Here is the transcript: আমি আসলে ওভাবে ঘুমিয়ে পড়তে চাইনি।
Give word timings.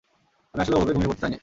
আমি 0.53 0.61
আসলে 0.61 0.75
ওভাবে 0.75 0.93
ঘুমিয়ে 0.93 1.09
পড়তে 1.09 1.21
চাইনি। 1.21 1.37